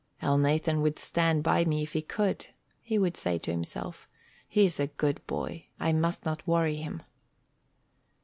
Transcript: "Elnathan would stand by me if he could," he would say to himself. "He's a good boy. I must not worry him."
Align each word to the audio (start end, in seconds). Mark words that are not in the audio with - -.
"Elnathan 0.19 0.81
would 0.81 0.97
stand 0.97 1.43
by 1.43 1.63
me 1.63 1.83
if 1.83 1.93
he 1.93 2.01
could," 2.01 2.47
he 2.81 2.97
would 2.97 3.15
say 3.15 3.37
to 3.37 3.51
himself. 3.51 4.07
"He's 4.49 4.79
a 4.79 4.87
good 4.87 5.21
boy. 5.27 5.67
I 5.79 5.93
must 5.93 6.25
not 6.25 6.47
worry 6.47 6.77
him." 6.77 7.03